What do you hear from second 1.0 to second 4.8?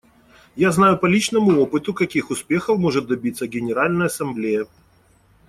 личному опыту, каких успехов может добиться Генеральная Ассамблея.